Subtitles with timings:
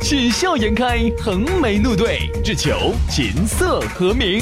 [0.00, 4.40] 喜笑颜开，横眉怒对，只求琴瑟和鸣。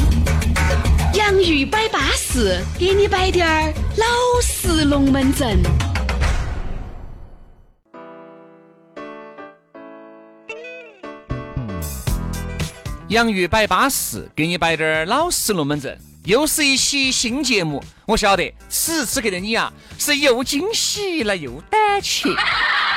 [1.14, 4.06] 洋芋摆巴士，给你摆点儿老
[4.42, 5.62] 式龙门阵。
[13.09, 15.97] 洋芋摆巴士，给你摆点儿老式龙门阵。
[16.25, 22.28] 又是一期新节目，我晓得此时此刻的你啊，是又惊喜了又胆怯。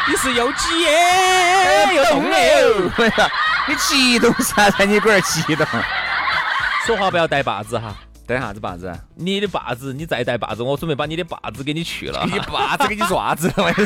[0.10, 2.38] 你是又急耶又动了，
[3.68, 4.86] 你激动啥子？
[4.86, 5.68] 你龟儿激动？
[6.86, 7.94] 说话不要带把子哈，
[8.26, 8.98] 带啥子把子？
[9.16, 12.26] 你的把子，你再带把子，我准备把你的把子给你去了。
[12.26, 13.74] 你把子给你爪子了？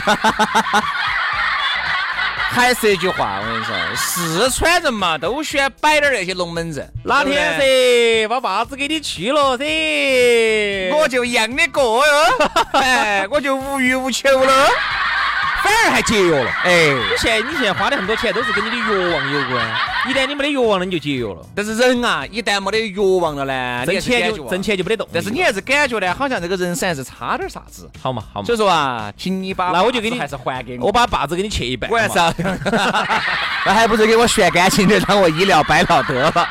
[2.53, 6.87] 还是一句话，我跟你说，四川人嘛，都喜欢摆点那些龙门阵。
[7.03, 12.13] 哪天噻，把把子给你去了噻，我就一样的过哟，
[12.73, 14.67] 哎，我就无欲无求了。
[15.63, 19.65] 反而还节约了，哎，你现在你现在花的很多钱都是跟你的欲望有关，
[20.09, 21.37] 一旦你没得欲望了，你就节约了。
[21.55, 25.07] 但是人啊，一旦没得欲望了呢，挣钱就挣钱就没得动。
[25.13, 28.45] 但是你还是感觉呢，好像这个人生还是差点啥子，好嘛好嘛。
[28.45, 31.89] 所以说啊，请你把那我就给你还是还给我，我把把子给你切一半。
[31.91, 32.15] 我还是，
[33.65, 36.49] 那还不如给我炫干净的，让我一了百了得了。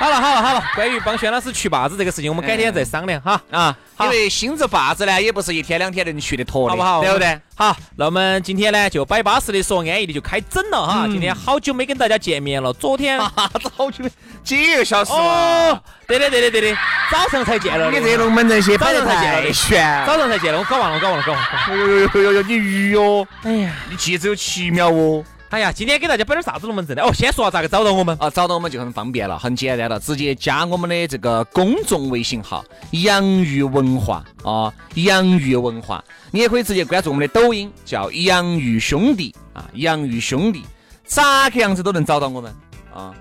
[0.00, 3.76] 好了好了好了，关于帮轩老师去坝子这个事情，我们改天再商量哈啊。
[4.00, 7.02] 因为新子坝子呢，也不是一天两天能去的脱的，好不好？
[7.02, 7.38] 对不对？
[7.54, 11.06] 好，那我们今天呢，就摆巴适的说安逸的就开整了哈。
[11.06, 14.10] 今天好久没跟大家见面了，昨天啥 子好久没？
[14.42, 16.78] 几个小时哦，对的对的对的，
[17.12, 17.90] 早上才见了。
[17.90, 20.06] 你这龙门阵些，早上才见了，悬。
[20.06, 21.76] 早上才见了，我搞忘了，搞忘了，搞忘了。
[21.76, 23.28] 哟哟哟哟哟，你鱼哦！
[23.42, 25.22] 哎呀，你记只有七秒哦。
[25.50, 27.02] 哎呀，今天给大家摆点啥子龙门阵呢？
[27.02, 28.30] 哦，先说下咋个找到我们啊？
[28.30, 32.64] 找到我们就很方便了，很简单了，直接加我们的这个公众微信号
[33.02, 36.04] “洋芋文化”啊，“洋芋文化”。
[36.30, 40.64] 你也可以直接关注我们的抖音，叫“洋芋兄弟”啊，“洋芋兄弟”，
[41.04, 42.54] 咋个样子都能找到我们
[42.94, 43.12] 啊？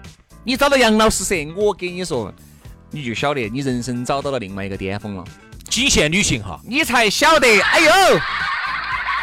[0.43, 2.31] 你找到杨老师噻，我给你说，
[2.91, 5.23] 你就晓得你人生找到了另外一个巅峰了，
[5.67, 7.91] 极限旅行哈，你才晓得，哎呦。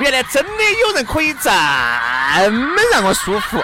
[0.00, 0.50] 原来真的
[0.86, 3.62] 有人可以这么让我舒服，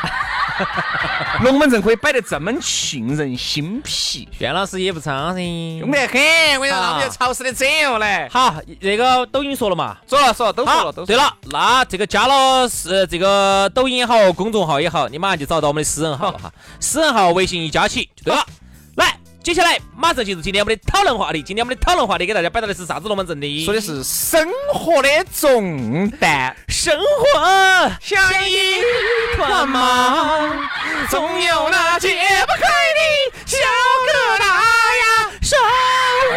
[1.45, 4.27] 龙门阵可以摆得这么沁人心脾。
[4.39, 6.59] 轩老师也不差噻，凶得很。
[6.59, 8.29] 我跟你说，我们潮湿的整哦来。
[8.31, 9.99] 好，这个抖音说了嘛？
[10.09, 10.93] 说了说了，都说了。
[10.93, 16.51] 都对了，那这个加了是这个抖音也好，公众号也好，你马上就找到我们的私人号了哈。
[16.81, 18.47] 私人号微信一加起就对了。
[19.43, 19.53] 来。
[19.53, 21.43] 接下来马上进入今天我们的讨论话题。
[21.43, 23.65] 今天我们的讨论话题给大家摆到的是啥子龙门阵的？
[23.65, 26.57] 说的是生活的重担。
[26.69, 28.81] 生活像一
[29.37, 30.49] 团麻，
[31.11, 32.09] 总有那解
[32.47, 33.01] 不开的
[33.47, 33.59] 小
[34.07, 35.31] 疙瘩呀。
[35.43, 35.59] 生
[36.31, 36.37] 活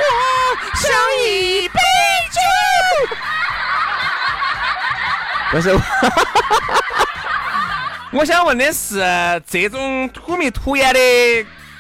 [0.76, 0.92] 像
[1.24, 1.80] 一杯
[2.32, 2.40] 酒。
[5.52, 5.78] 不是，
[8.12, 9.00] 我想问的是，
[9.48, 11.00] 这种土眉土眼的。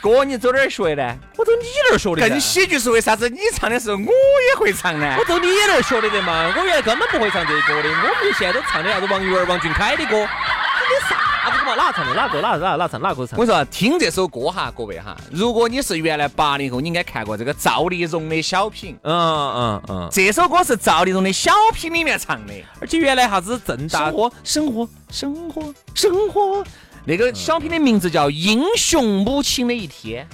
[0.06, 1.18] 歌你走哪儿学的呢？
[1.36, 2.30] 我走你那儿学的。
[2.30, 3.28] 更喜剧是为啥子？
[3.28, 5.16] 你唱的时候我也会唱呢？
[5.18, 6.54] 我走你那儿学的的嘛。
[6.56, 10.20] 我原来根本不会唱这歌的，我们现在都唱的啥子王源、王俊凯的歌。
[10.20, 11.74] 你啥子嘛？
[11.74, 12.14] 哪唱的？
[12.14, 12.40] 哪个？
[12.40, 13.02] 哪哪哪唱？
[13.02, 13.40] 哪个唱？
[13.40, 18.96] 我说听这首歌哈，各位哈，如果你是原来八零后，你应该看过这个赵丽蓉的小品。
[19.02, 20.10] 嗯嗯嗯。
[20.12, 26.64] 这首歌是赵丽蓉的小品里面唱的，而且原来啥子正大生活生活生活生活。
[27.08, 30.28] 那个小品的名字叫《英雄母亲的一天》。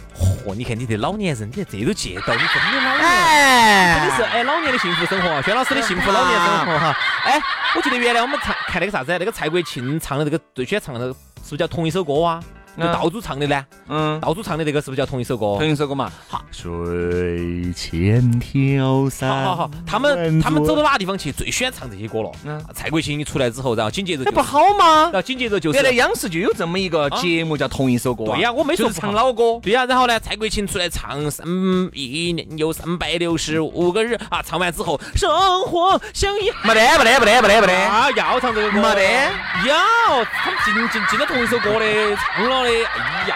[0.47, 6.95] 嚯，你看你这老年人，你看这都借到，你真的老年，真的是哎，老年的幸福生活，薛老师的幸福老年生活哈。
[7.25, 7.37] 哎，
[7.75, 12.41] 我记得原来我们唱看那个啥子，那个蔡国庆唱的这个最喜欢唱的，是不是叫同一首歌啊？
[12.77, 13.65] 道祖唱的呢？
[13.87, 15.57] 嗯，道祖唱的这个是不是叫同一首歌？
[15.57, 16.11] 同一首歌嘛。
[16.27, 19.29] 好，水千条山。
[19.29, 22.31] 好好好，他们他们走到哪个地方去，最喜欢唱这些歌了。
[22.45, 25.03] 嗯，蔡国庆一出来之后，然后紧接着那不好吗？
[25.03, 28.25] 然后紧接着就是原来央视就有这么一个节目叫同一首歌。
[28.25, 29.59] 对呀，我没说唱老歌。
[29.61, 31.45] 对呀，然后呢，蔡国庆出来唱三
[31.93, 35.29] 一年有三百六十五个日啊，唱完之后，生
[35.65, 39.01] 活像一没得没得没得没得没得啊，要唱这个歌没得
[39.65, 39.73] 有
[40.23, 42.60] 他们进进进了同一首歌的唱了。
[42.63, 42.71] 哎
[43.27, 43.35] 呀，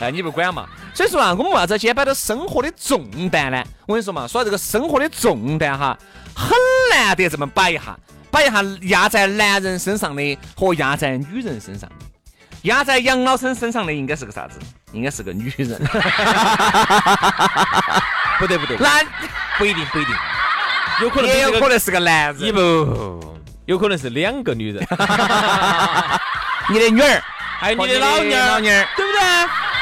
[0.00, 0.66] 哎，你不管嘛？
[0.94, 3.62] 所以说啊，我们为啥子今天摆到生活的重担呢？
[3.86, 5.96] 我跟你说嘛，说到这个生活的重担哈，
[6.34, 6.56] 很
[6.90, 7.96] 难得这么摆一下，
[8.30, 11.88] 摆一下压在男人身上的和压在女人身上。
[12.62, 14.58] 压在杨老师身上的应该是个啥子？
[14.92, 15.78] 应该是个女人。
[18.38, 19.06] 不对不对，男
[19.56, 20.14] 不一定不一定，
[21.02, 22.38] 有可能也有可能能是个男人。
[22.38, 24.84] 你不，有可能是两个女人，
[26.68, 27.22] 你的女儿，
[27.58, 29.20] 还有你的老娘儿，老娘儿，对不对？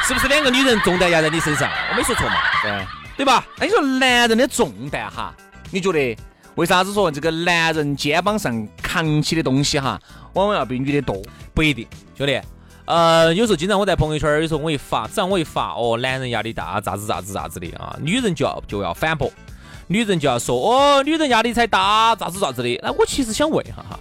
[0.06, 1.70] 是不是两个女人重担压在你身上？
[1.90, 2.86] 我没说错嘛，对。
[3.16, 3.46] 对吧？
[3.58, 5.32] 那你说男人的重担哈，
[5.70, 6.16] 你觉得
[6.56, 10.00] 为啥子说这个男人肩膀上扛起的东西哈，
[10.32, 11.22] 往往要比女的多？
[11.54, 11.86] 不一定，
[12.18, 12.40] 兄弟。
[12.86, 19.32] 呃，有时候经常我在朋友圈儿，有时候我一发，只要我一发，哦，男人压力大，咋子咋子咋子的啊，女人就要就要反驳，
[19.86, 22.80] 女人就要说，哦，女人压力才大，咋子咋子的。
[22.82, 23.98] 那我其实想问一下哈，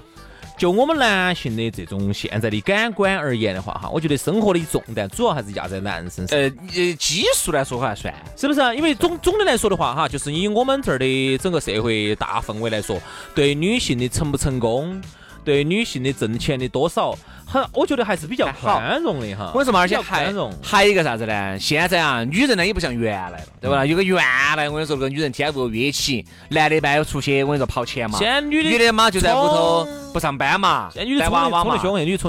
[0.58, 6.40] 就我们男性的这种现在的感官而言的话哈，我觉得生活的重担主要还是压在男人身上。
[6.40, 6.46] 呃，
[6.76, 8.74] 呃，基数来说还算，是不是啊？
[8.74, 13.02] 因为总总的来说的话，哈，就是以我们这儿的整个社会大氛围来说，
[13.34, 15.02] 对女性的成不成功，
[15.44, 19.52] 对女性的挣钱的多少，很，我觉得还是比较好宽容的哈。
[19.54, 20.54] 我跟你说嘛，而且还宽容。
[20.62, 21.60] 还有一个啥子呢？
[21.60, 23.86] 现在啊，女人呢也不像原来了，对吧？
[23.86, 24.18] 有个原
[24.56, 31.80] 来我跟你说，那个女人天不约起，男的嘛要出去，我跟你说跑钱嘛，现在女的女的嘛就在屋头不上班嘛，带娃娃。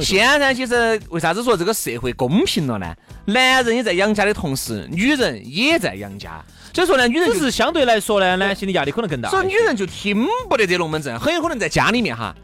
[0.02, 2.94] 现在其实为啥子说这个社会公平了呢？
[3.26, 6.44] 男人也在养家的同时，女人也在养家，
[6.74, 9.30] 所以说呢，女人只是相对来说呢，男性的压力可能更大。
[9.30, 12.34] 所以女人就听不得这龙门阵，很有可能在家里面哈，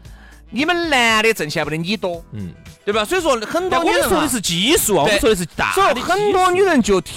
[0.51, 2.53] 你们男的挣钱不得你多，嗯，
[2.85, 3.03] 对吧？
[3.03, 7.13] 所以说很多我女人哈们说的是基数啊，我们说的是大所以的很多女人就特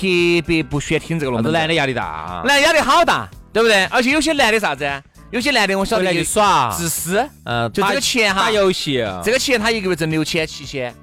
[0.47, 3.85] 别不喜欢听这个龙门阵，男的压力大，男压力好大，对不对？
[3.87, 4.89] 而且有些男的啥子？
[5.31, 10.95] 有些男的我晓得就耍，自私，嗯，就这个钱哈打游戏，这个钱他一个月挣六千七千，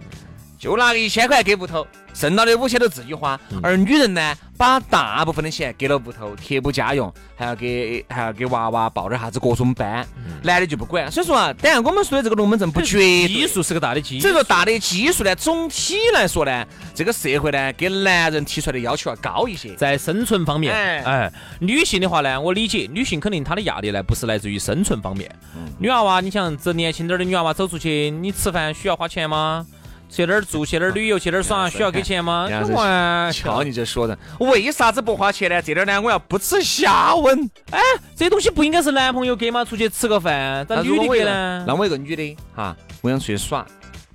[0.62, 3.40] 就拿个一千块给屋头，剩到的五千都自己花。
[3.64, 10.08] 而女人呢，把大部分的钱给了屋头，贴补家用，还要给还要给娃娃报点啥子各种班，
[10.44, 11.12] 男的就不管。
[11.12, 14.22] 所以说啊，当然我们说的这个龙门阵不绝对基数是个大的基数。
[14.22, 19.74] 所以说大的基数呢，总体来说呢，这个社会呢，给男人提出来的要求要高一些。
[19.74, 25.28] 在生存方面，哎哎，女性的话呢，我理解，女性肯定她的压力呢，不是来自于生存方面。
[25.56, 29.66] 嗯女娃娃，你想这年轻点儿的女娃娃走出去，你吃饭需要花钱吗？
[30.12, 32.46] 去哪儿住，去哪儿旅游，去哪儿耍，需要给钱吗？
[32.52, 35.62] 杨老师开玩瞧笑，你这说的，为啥子不花钱呢？
[35.62, 37.50] 这点儿呢，我要不耻下问。
[37.72, 37.80] 哎，
[38.14, 39.64] 这东西不应该是男朋友给吗？
[39.64, 41.64] 出去吃个饭，咋女的给呢？
[41.66, 43.66] 那我一个女的哈，我想出去耍，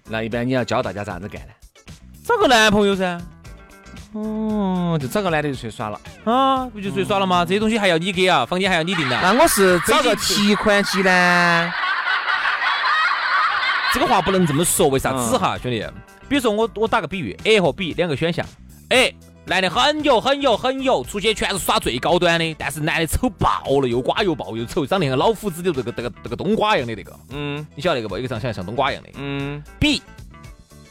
[0.08, 1.52] 那一般你要教大家咋子干呢？
[2.22, 3.18] 找个男朋友噻，
[4.12, 5.98] 哦，就找个男的就出去耍了。
[6.24, 7.42] 啊，不就出去耍了吗？
[7.42, 9.18] 这些东西还要你给啊，房间还要你订的。
[9.22, 11.72] 那我是找个提款机呢？
[13.96, 15.82] 这个话不能这么说，为啥嗯子哈，兄弟？
[16.28, 18.44] 比如说我我打个比喻，A 和 B 两个选项
[18.90, 19.16] ，A
[19.46, 28.18] 男的很油很油很油，出去全是耍最高端的，但是男的丑爆了，又瓜又爆又丑，长得像老虎子里头这个这个这个冬瓜一样的那个，嗯你晓得那个不？
[28.18, 29.08] 一个长相像冬瓜一样的。
[29.14, 30.02] 嗯，B，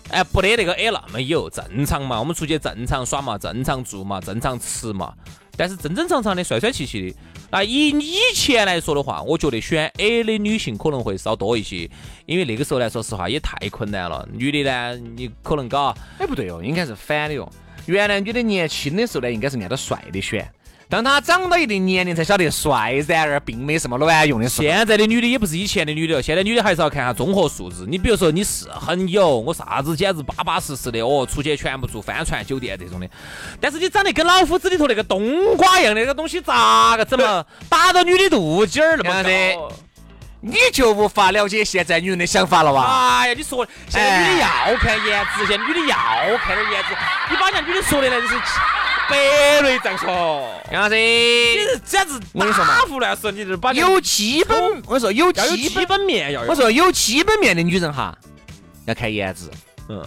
[0.09, 5.13] 哎，不得那个 A 那么有，正常嘛，我们出去正常耍嘛，正常住嘛，正常吃嘛，
[5.55, 7.17] 但是正正常常的、帅帅气气的。
[7.51, 11.89] 那以以前来说的话，我觉得选 A 的女性可能会稍多一些，
[12.25, 14.27] 因为那个时候来说实话也太困难了。
[14.33, 17.49] 女的呢，你可能搞哎不对哦，应该是反的哦。
[17.85, 20.51] 原来女的年轻的时候呢，应该是按照帅的选，
[20.95, 24.63] 当他长到一定年龄才晓得帅，然而并没什么卵用的时候。
[24.63, 27.83] 现在的女的也不是以前的女的了，现在女的还是要看下综合素质。
[27.85, 33.09] 你比如说你是很有，我啥子简直巴巴适适的哦，出去全部住帆船酒店这种的。
[33.59, 37.43] 但是你长得跟老夫子里头那个冬瓜一样的那个东西，咋个整嘛？
[37.67, 39.69] 打到女的肚脐儿那么对高？
[40.39, 43.19] 你就无法了解现在女人的想法了哇？
[43.19, 46.89] 哎呀，你说现在女的要看颜值，现在女的要看点颜值。
[47.29, 48.35] 你把人家女的说的那就是
[49.09, 56.49] 白内障说，杨老师，你是简直我跟你说嘛打胡乱说，你这把有基本，我跟你说有基本，面要有。
[56.49, 58.17] 我说有基本面的女人哈，
[58.85, 59.49] 要看颜值。
[59.89, 60.03] 嗯。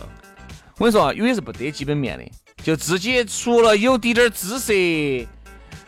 [0.77, 2.25] 我跟你说，有些是不得基本面的，
[2.63, 4.73] 就自己除了有滴点儿姿色，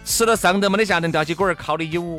[0.04, 2.18] 吃了上顿没得下顿吊起锅儿烤的有。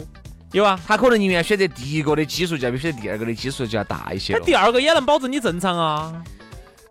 [0.54, 4.40] 有啊，他可能宁愿选择第一个的基数就要比选择第二个的基数就要大一些了。
[4.40, 6.14] 那第二个也能保证你正常啊。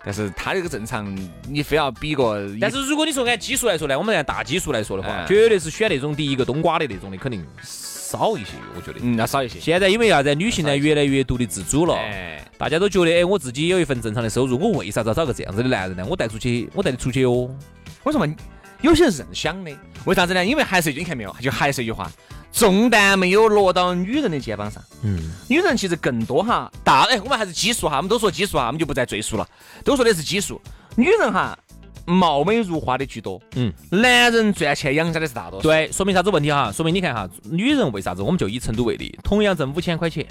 [0.02, 1.14] 但是他这个正常，
[1.48, 8.98] 你非要比个，但是如果你说按基数来说呢，我们按大基数来说的话，哎绝对是选那种第一个冬瓜的那种的，肯定少一些，我觉得。
[9.02, 9.60] 嗯要少一些。
[9.60, 10.34] 现在因为啥子？
[10.34, 16.06] 女性呢越来越独立自主了，哎，大家都觉得，哎，我自己有一份正常的收入，我为啥子要找个这样子的男人呢？
[16.08, 17.50] 我带出去，我带你出去哦。
[18.04, 18.26] 为什么
[18.80, 19.70] 有些人是这样想的？
[20.06, 20.42] 为啥子呢？
[20.42, 22.10] 因为还是一句你看没有，就还是一句话，
[22.52, 24.82] 重担没有落到女人的肩膀上。
[25.02, 29.48] 嗯，女人其实更多哈，大哎，我们还是基数哈，我们都说基数哈，我们就不再赘述了，
[29.84, 30.60] 都说的是基数。
[30.96, 31.58] 女人哈，
[32.04, 35.68] 貌美如花的居多，嗯，男人赚钱养家的是大多数。
[35.68, 36.72] 对，说明啥子问题哈？
[36.72, 38.22] 说明你看哈，女人为啥子？
[38.22, 40.26] 我们就以成都为例，同样挣五千块钱，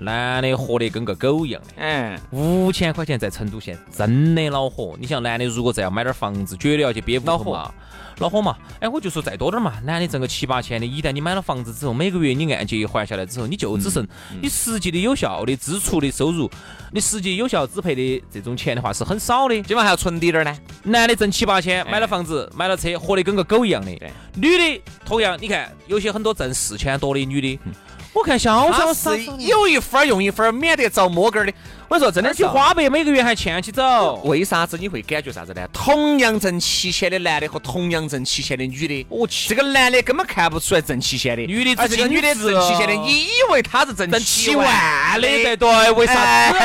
[0.00, 1.68] 男的活得跟个狗一样的。
[1.76, 4.96] 嗯，五千块钱在成都县真的恼火。
[4.98, 7.72] 你像男的，如果再要买点房子，绝对要去憋屋头嘛，
[8.18, 8.56] 恼火嘛。
[8.80, 14.06] 哎，我就说再多点嘛，男的挣个七八千的，一旦你买了房子之后，每个月你按揭一还下来之后，你就只剩
[14.40, 16.50] 你实际的有效的支出的收入，
[16.92, 20.58] 你实际有效支配的这种钱的话是很少的，基本上还要存滴点儿呢。
[20.84, 23.90] 男的挣七八千，买了房子，买了车，活得跟个狗一样的。
[24.34, 27.58] 女的同样，你看有些很多挣四千多的女的。
[28.12, 31.52] 我看潇潇是有一分用一分，免得遭摸根儿的。
[31.88, 34.20] 我说真的是花呗每个月还欠起走。
[34.24, 35.66] 为啥子你会感觉啥子呢？
[35.72, 44.66] 同样挣七千的男的和同样挣七千的女的，我去，这个男的根本看不出来挣七千的，女的而这个女的挣七千的，你以为他是挣七万
[45.20, 45.20] 的？
[45.20, 46.58] 对对，为啥子？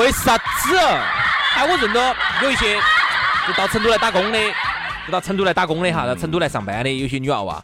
[0.00, 0.78] 为啥子？
[1.56, 2.76] 哎，我认得有一些
[3.46, 4.38] 就到成都来打工的，
[5.06, 7.62] 就到成都来打工的哈，到成都来上班的有些女娃娃。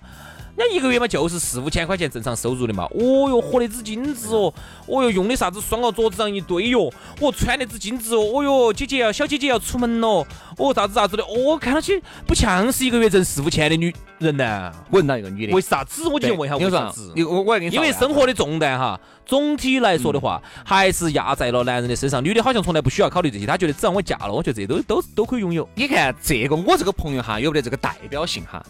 [0.56, 4.54] 人家一个月嘛就是四五千块钱正常收入的嘛，哦哟，活得之精致哦，
[4.86, 10.24] 哦哟，用的啥子双哦，桌子上一堆哟，哦，穿的之精致哦，哦哟，姐姐要小姐姐要出门喽，
[10.56, 14.72] 哦，啥子啥子的，哦，看上去不像是一个月挣四五千的女人呢。
[14.90, 16.06] 问到一个女的，为啥子？
[16.08, 17.12] 我就问一下为啥子？
[17.16, 22.22] 我我要跟你因为生活的重担哈，总体来说的话，还是压在了男人的身上。
[22.22, 25.68] 女的好像从来不需要考虑这些，她觉得只要我嫁了，我觉得这都都都可以拥有。
[25.74, 28.64] 你看这个，我这个朋友哈，有没得这个代表性哈？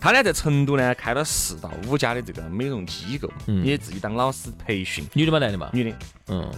[0.00, 3.28] 他呢，在成都呢开了四到五家的这个美容机构，
[3.64, 5.04] 也自己当老师培训。
[5.12, 5.38] 女的吗？
[5.38, 5.68] 男的嘛？
[5.72, 5.96] 女的。
[6.28, 6.48] 嗯，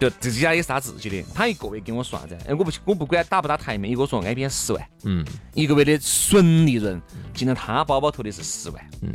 [0.00, 1.24] 就这家也是他自己的。
[1.32, 2.36] 他一个月给我说啥子？
[2.48, 4.88] 哎，我不我不管打不打台面，一个说挨边十万。
[5.04, 5.24] 嗯。
[5.54, 7.00] 一个月的纯利润
[7.32, 8.84] 进了他包包头的是十万。
[9.02, 9.12] 嗯。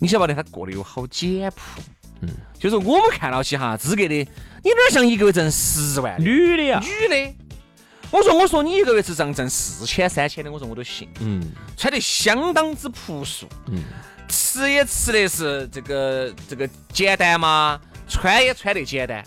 [0.00, 1.80] 你晓不晓得他过得有好简朴？
[2.22, 2.28] 嗯。
[2.58, 6.20] 就是我们看到起哈，资格的，你哪像一个月挣十万？
[6.20, 6.82] 女的呀。
[6.82, 7.34] 女的。
[8.12, 11.08] 我说我说你一个月是挣挣四千三千的，我说我都信。
[11.20, 11.42] 嗯，
[11.78, 13.48] 穿得相当之朴素。
[13.68, 13.82] 嗯，
[14.28, 19.24] 吃也吃的是这个这个简单嘛，穿也穿得简单，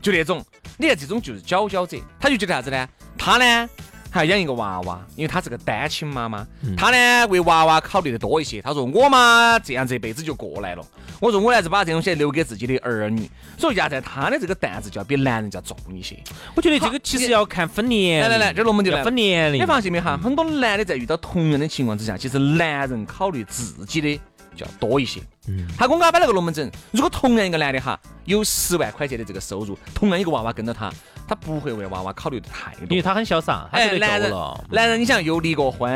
[0.00, 0.42] 就那种。
[0.78, 2.88] 你看这种就是佼佼者，他就觉得啥子呢？
[3.18, 3.68] 他呢？
[4.12, 8.60] 还要养一个娃娃，因为她是个单亲妈妈，她呢为娃娃考虑的多一些。
[8.60, 10.84] 她说我嘛这样这辈子就过来了。
[11.18, 13.28] 我说我还是把这东西留给自己的儿女。
[13.56, 16.18] 所以压在她的这个担子就要比男人要重一些。
[16.54, 18.20] 我觉得这个其实要看分年。
[18.22, 19.62] 来来来，这龙门就来分年龄。
[19.62, 20.18] 你发现没哈？
[20.22, 24.20] 很多男的在遇到同样的情况之下，其实男人考虑自己的
[24.54, 25.20] 就要多一些。
[25.48, 25.66] 嗯。
[25.78, 26.70] 他给我安排了个龙门阵。
[26.90, 30.92] 如果同样一个男的哈有十万块钱的这个收入，同样一个娃娃跟着他。
[31.32, 33.66] 他不会为娃娃考虑的太多，因为他很潇洒。
[33.72, 34.30] 他哎，男人，
[34.70, 35.90] 男人，你想又离过婚，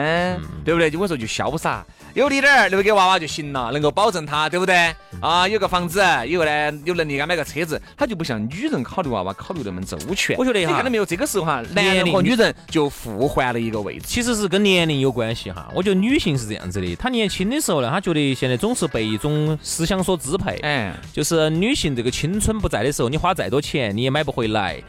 [0.64, 0.90] 对不对？
[0.90, 4.94] 就我说就潇洒，有离点儿留给娃娃就行了，能够保证他，对不对？
[5.20, 10.38] 啊，有个房子，以后呢有能力给他买个车子，他就不像女人考虑娃娃考虑那么周全。
[10.38, 11.04] 我觉得哈，你看到没有？
[11.04, 15.70] 这个时候哈，男人和女人就互换了一个位置，其实是跟年龄有关系哈。
[15.74, 24.82] 我觉得女性是这样子的，她年轻的时候呢，她觉得现在总是被一种思想所支配，哎，就是女性这个青春不在的时候，你花再多钱你也买不回来。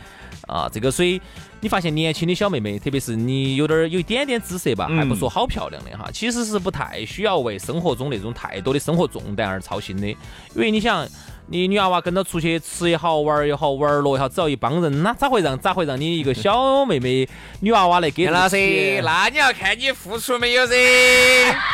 [0.47, 1.21] 啊，这个所以
[1.61, 10.17] 你发现年轻的小妹妹，特别是你有点有一点点姿色吧，还不说好漂亮的哈，其实是不太需要为生活中那种太多的生活重担而操心的，因
[10.55, 11.07] 为你想。
[11.49, 17.27] 你女娃娃跟着出去吃也好，玩也好，玩乐也好，只要一帮人，那咋会让咋会让你一个小妹妹
[17.61, 18.57] 女娃娃来给老师？
[19.01, 20.75] 那你要看你付出没有噻，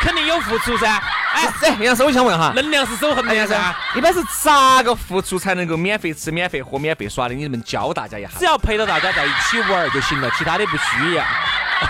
[0.00, 1.02] 肯定有付出噻。
[1.32, 1.52] 哎，
[1.82, 3.74] 杨师，我想问哈，能量是守恒的噻。
[3.96, 7.34] 一般是咋个付出才能够免费吃、免费喝、免费耍的？
[7.34, 8.30] 你们教大家一下。
[8.38, 11.24] 只要陪着大家在一起玩就行了，其他的不需要。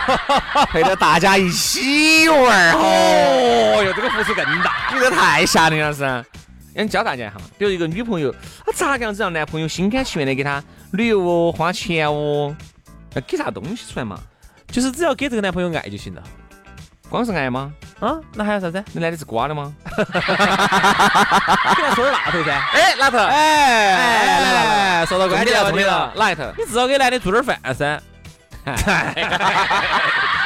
[0.73, 6.25] 陪着大家一起玩哦哟，这个付出更大，你这太吓人了是。
[6.75, 8.35] 先教大家哈，比如一个女朋友，
[8.67, 10.63] 她咋个样子让男朋友心甘情愿的给她
[10.93, 12.55] 旅游哦、花钱哦？
[13.15, 14.19] 要给啥东西出来嘛？
[14.69, 16.23] 就是只要给这个男朋友爱就行了。
[17.09, 17.73] 光是爱吗？
[18.01, 18.85] 啊，那还有啥子？
[18.93, 19.73] 你男的是瓜的吗？
[19.97, 22.51] 给他说点那头噻。
[22.73, 23.19] 哎，那头。
[23.19, 24.65] 哎哎，来来
[25.01, 26.43] 来，说到关键了，重点了，哪一头？
[26.59, 28.03] 你至少给男的做点饭噻。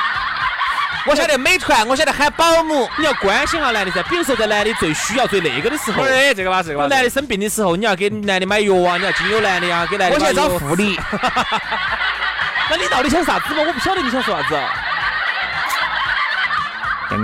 [1.09, 4.03] 我晓得美团，我晓得喊保姆，你要关心下男的噻。
[4.03, 6.87] 比如说在男的最需要、最那个的时候，哎，这个吧，这个吧。
[6.87, 10.17] 男的生病的时候，你要给男的买药啊，你要经由男的啊，给男的。
[10.17, 11.01] 我想找护理。
[12.71, 13.63] 那你到底想啥子嘛？
[13.67, 14.55] 我不晓得你想说啥子。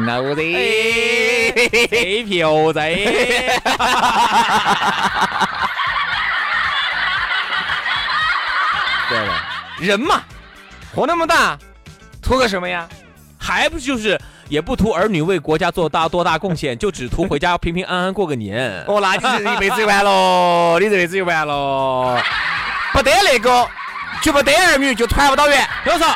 [0.07, 0.41] 老子
[1.91, 2.81] 吹票子。
[9.11, 9.35] 对了，
[9.79, 10.23] 人嘛，
[10.95, 11.59] 活那么大，
[12.23, 12.89] 图个什么呀？
[13.55, 18.85] 还不就是也不图儿女为国家做大多大贡献，就只图回家平平安安过个年。
[18.87, 22.23] 哦，那你这一辈子就完了，你这辈子就完了。
[22.93, 23.67] 不得那个，
[24.23, 25.67] 就不得儿女，就团不到圆。
[25.83, 26.07] 听我说，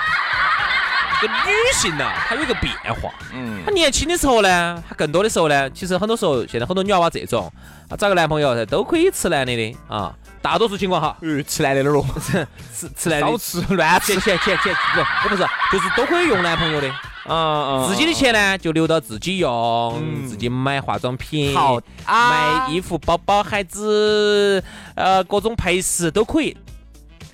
[1.21, 3.11] 这个女性呢，她有一个变化。
[3.35, 7.53] 嗯，她年轻的时候呢，她更多的时候呢，其实很多时候，现在很多女娃娃这种，
[7.89, 10.15] 啊，找个男朋友都可以吃男的的啊。
[10.41, 12.07] 大多数情况哈，嗯吃男的哪儿咯？
[12.23, 15.43] 吃吃男的，少吃乱吃，钱钱钱不，我不是，
[15.73, 16.89] 就是都可以用男朋友的。
[17.29, 17.87] 啊啊！
[17.89, 24.63] 自己的钱呢，就留到自己用，自己买化妆品，好，买衣服、包包、孩子，
[24.95, 26.57] 呃，各种配饰都可以。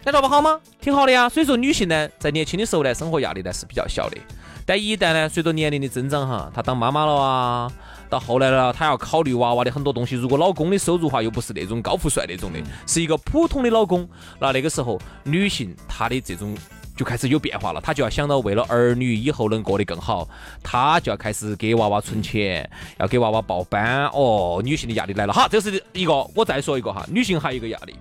[0.03, 0.61] 难道不好吗？
[0.81, 1.29] 挺好的呀。
[1.29, 4.19] 所以说，女性呢，在年轻的时候呢，生活压力呢是比较小的。
[4.67, 7.73] 但一旦呢，随着年龄的增长哈，她当妈妈了啊，
[8.11, 10.17] 到后来了，她要考虑娃娃的很多东西。
[10.17, 14.09] 如果老公的收入哈又不是那种高富帅那种的，是一个普通的老公，
[14.41, 16.57] 那那个时候女性她的这种。
[16.97, 20.29] 就开始有变化了，他就要想到为了儿女以后能过得更好，
[20.63, 24.07] 他就要开始给娃娃存钱，要给娃娃报班。
[24.13, 25.33] 哦，女性的压力来了。
[25.33, 26.15] 好，这是一个。
[26.37, 27.97] 我再说一个哈，女性还有一个压力，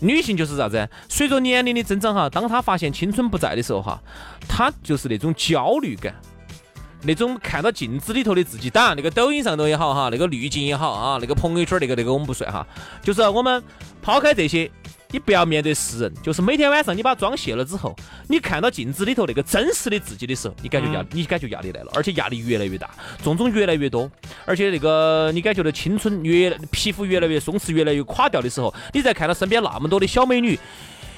[0.00, 0.88] 女性就是啥子？
[1.08, 4.00] 随着年龄的增长哈，当她发现青春不在的时候哈，
[4.48, 6.12] 她就是那种焦虑感，
[7.02, 12.66] 那种看到镜子里头的自己，当然那个抖音上头也好哈，那个滤镜也好啊，那个朋友圈那个那个我们不算哈，
[13.04, 13.62] 就是我们
[14.02, 14.68] 抛开这些。
[15.10, 17.94] 你不要面对世人，就是每天晚上你把妆卸了之后，
[18.28, 22.88] 你看到镜子里头那个真实的自己的时候，你感觉压，你感觉压力来了，而且压力越来越大，
[23.22, 24.10] 种种越来越多，
[24.44, 30.58] 而且那个你感觉到青春越皮肤越来越松弛，越来越垮掉的时候，你再看到身边那么多的小美女，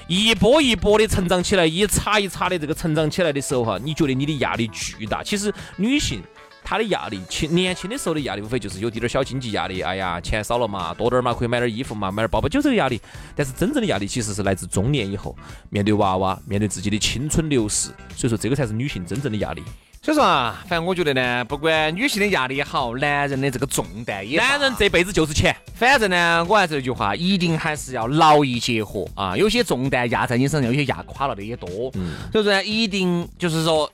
[0.06, 5.22] 一波一波的成长起来，一茬一茬的这个成长起来的时候哈，你觉得你的压力巨大。
[5.22, 6.22] 其实女性。
[6.64, 9.82] 他的压力，轻年轻的时候的压力，无非就是有滴点小经济压力。
[9.82, 13.00] 哎呀，钱少了嘛，多点儿嘛，可以买点衣服嘛，买点包包，就这个压力。
[13.34, 15.36] 但是真正的压力，其实是来自中年以后，
[15.70, 17.88] 面对娃娃，面对自己的青春流逝。
[18.16, 19.62] 所以说，这个才是女性真正的压力。
[20.00, 25.54] 所以说啊，反正我觉得呢，不管女性的压力也好，男人的这个重担也，男人这辈子就是钱。
[25.74, 29.36] 反正呢，我还是那句话，一定还是要劳逸结合啊。
[29.36, 31.68] 有些重担压在你身上，有些压垮了的也多。
[31.94, 32.14] 嗯。
[32.32, 33.90] 所以说呢，一定就是说。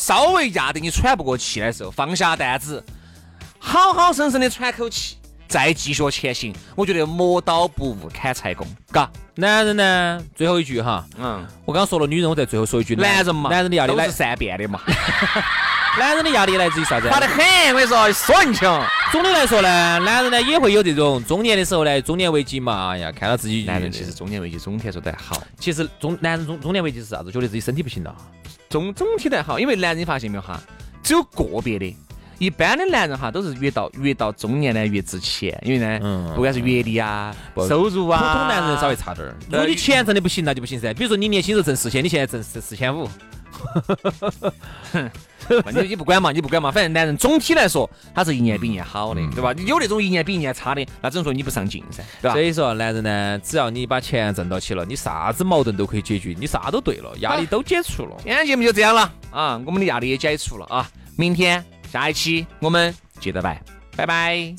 [0.00, 2.82] 稍微压得你喘不过气的时候，放下担子，
[3.58, 6.54] 好好生生的喘口气，再继续前行。
[6.74, 9.10] 我觉得磨刀不误砍柴工，嘎。
[9.34, 14.80] 男人呢，最后一句哈，嗯，我刚刚说了女人，我在最后说一句，男人嘛，男人的压力都是善变的嘛。
[16.00, 17.10] 男人的压力来自于啥子？
[17.10, 18.66] 大得很，我跟你说，说人情。
[19.12, 22.92] 总的来说呢，男人呢也会有这种中年的时候呢，中年危机嘛。
[22.92, 25.42] 哎呀，看到自己男人其实中年危机总体来说都还好。
[25.58, 27.30] 其实中男人中中年危机是啥子？
[27.30, 28.16] 觉得自己身体不行了。
[28.70, 30.58] 总总体还好，因为男人你发现没有哈，
[31.02, 31.94] 只有个别的，
[32.38, 37.36] 一般的男人哈都是越到越到中年呢越值钱，因为呢，不管是阅历啊、
[37.68, 39.36] 收入啊，普通男人稍微差点儿。
[39.50, 40.94] 如果你钱挣的不行，那就不行噻。
[40.94, 43.06] 比如说你年轻时候挣四千，你现在挣四四千五。
[45.74, 49.52] 你你不管嘛，你不管嘛，反正男人总体来说，他是一年比一年好的，对吧？
[49.52, 52.34] 你有那种一年比一年差的，那只能说你不上进噻，对吧？
[52.34, 58.16] 所以说，男人呢，只要你把钱挣到起了，你啥子矛盾都可以解决，你啥都对了，压力都解除了。
[58.18, 63.60] 今天节目就这样了啊，我们的压力也解除了啊，明天下一期我们接着拜，
[63.96, 64.54] 拜拜。